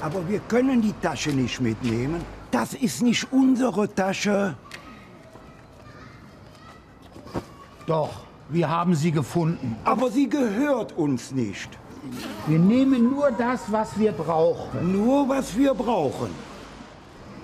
Aber 0.00 0.26
wir 0.28 0.40
können 0.40 0.80
die 0.80 0.94
Tasche 1.02 1.30
nicht 1.30 1.60
mitnehmen. 1.60 2.22
Das 2.50 2.74
ist 2.74 3.02
nicht 3.02 3.26
unsere 3.32 3.92
Tasche. 3.94 4.56
Doch, 7.86 8.22
wir 8.48 8.68
haben 8.68 8.94
sie 8.94 9.12
gefunden. 9.12 9.76
Aber 9.84 10.10
sie 10.10 10.28
gehört 10.28 10.96
uns 10.96 11.32
nicht. 11.32 11.78
Wir 12.46 12.58
nehmen 12.58 13.10
nur 13.10 13.30
das, 13.30 13.60
was 13.70 13.98
wir 13.98 14.12
brauchen. 14.12 14.92
Nur 14.92 15.28
was 15.28 15.56
wir 15.56 15.74
brauchen. 15.74 16.30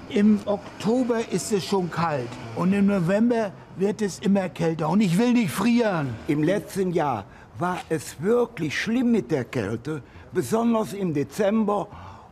Im 0.09 0.39
Oktober 0.47 1.21
ist 1.31 1.53
es 1.53 1.65
schon 1.65 1.91
kalt 1.91 2.29
und 2.55 2.73
im 2.73 2.87
November 2.87 3.51
wird 3.77 4.01
es 4.03 4.21
immer 4.21 4.49
kälter 4.49 4.89
und 4.89 5.01
ich 5.01 5.19
will 5.19 5.33
nicht 5.33 5.51
frieren. 5.51 6.15
Im 6.29 6.45
letzten 6.45 6.93
Jahr 6.93 7.25
war 7.59 7.79
es 7.89 8.23
wirklich 8.23 8.81
schlimm 8.81 9.11
mit 9.11 9.33
der 9.33 9.45
Kälte, 9.45 10.03
besonders 10.33 10.93
im 10.93 11.13
Dezember 11.13 11.89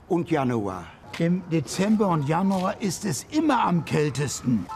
und 0.08 0.30
Januar. 0.30 0.84
Im 1.19 1.42
Dezember 1.50 2.08
und 2.08 2.28
Januar 2.28 2.80
ist 2.80 3.05
es 3.05 3.24
immer 3.30 3.64
am 3.64 3.84
kältesten. 3.84 4.66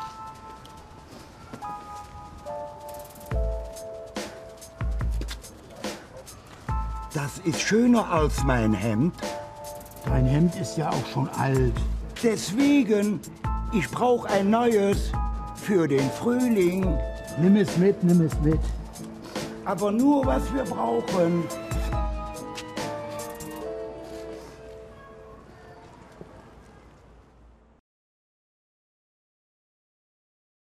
Das 7.13 7.39
ist 7.45 7.61
schöner 7.61 8.09
als 8.11 8.45
mein 8.45 8.73
Hemd. 8.73 9.15
Dein 10.05 10.27
Hemd 10.27 10.55
ist 10.57 10.77
ja 10.77 10.91
auch 10.91 11.07
schon 11.13 11.29
alt. 11.31 11.75
Deswegen, 12.23 13.21
ich 13.73 13.91
brauche 13.91 14.29
ein 14.29 14.51
neues 14.51 15.13
für 15.57 15.89
den 15.89 16.09
Frühling. 16.13 16.87
Nimm 17.41 17.57
es 17.57 17.77
mit, 17.77 18.03
nimm 18.05 18.21
es 18.21 18.39
mit. 18.41 18.61
Aber 19.65 19.91
nur, 19.91 20.25
was 20.25 20.43
wir 20.55 20.65
brauchen. 20.65 21.45